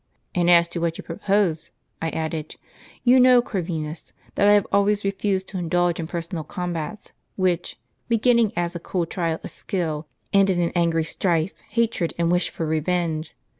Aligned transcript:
'And 0.33 0.49
as 0.49 0.67
to 0.69 0.79
what 0.81 0.97
you 0.97 1.03
propose,' 1.03 1.69
I 2.01 2.09
added, 2.09 2.55
'you 3.03 3.19
know, 3.19 3.39
Corvinus, 3.39 4.13
that 4.33 4.47
I 4.47 4.53
have 4.53 4.65
always 4.71 5.03
refused 5.05 5.47
to 5.49 5.59
indulge 5.59 5.99
in 5.99 6.07
j^ersonal 6.07 6.47
combats, 6.47 7.11
which, 7.35 7.77
beginning 8.09 8.49
in 8.57 8.63
a 8.73 8.79
cool 8.79 9.05
trial 9.05 9.39
of 9.43 9.51
skill, 9.51 10.07
end 10.33 10.49
in 10.49 10.59
an 10.59 10.71
angry 10.75 11.03
strife, 11.03 11.53
hatred, 11.69 12.15
and 12.17 12.31
wish 12.31 12.49
for 12.49 12.65
revenge. 12.65 13.35